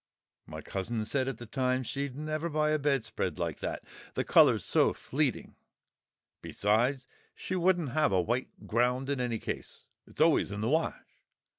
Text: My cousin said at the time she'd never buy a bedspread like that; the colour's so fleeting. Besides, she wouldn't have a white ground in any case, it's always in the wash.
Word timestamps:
My 0.47 0.61
cousin 0.63 1.05
said 1.05 1.27
at 1.27 1.37
the 1.37 1.45
time 1.45 1.83
she'd 1.83 2.15
never 2.15 2.49
buy 2.49 2.71
a 2.71 2.79
bedspread 2.79 3.37
like 3.37 3.59
that; 3.59 3.83
the 4.15 4.23
colour's 4.23 4.65
so 4.65 4.93
fleeting. 4.93 5.55
Besides, 6.41 7.07
she 7.35 7.55
wouldn't 7.55 7.89
have 7.91 8.11
a 8.11 8.19
white 8.19 8.65
ground 8.65 9.11
in 9.11 9.21
any 9.21 9.37
case, 9.37 9.85
it's 10.07 10.19
always 10.19 10.51
in 10.51 10.61
the 10.61 10.69
wash. 10.69 10.97